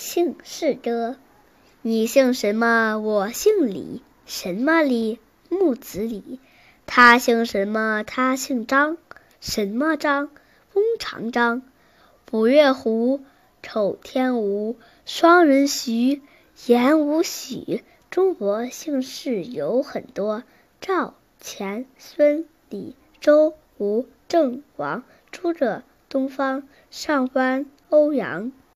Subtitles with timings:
[0.00, 1.16] 姓氏歌
[1.82, 4.02] 你姓什么我姓李。
[4.24, 5.18] 什么李？
[5.50, 6.40] 木子李。
[6.86, 8.96] 他姓什么他姓张。
[9.42, 10.30] 什么张？
[10.72, 11.60] 弓长张。
[12.30, 13.20] 古月胡
[13.62, 16.22] 口天吴双人徐
[16.64, 17.84] 言午许。
[18.10, 20.44] 中国姓氏有很多。
[20.80, 21.12] 赵
[21.42, 25.04] 钱孙李周吴郑王。
[25.30, 28.50] 诸葛东方上官欧阳。